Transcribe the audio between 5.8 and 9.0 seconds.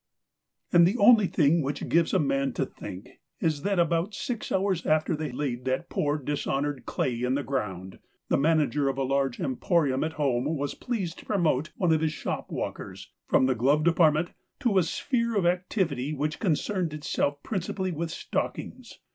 poor dishonoured clay in the ground, the manager of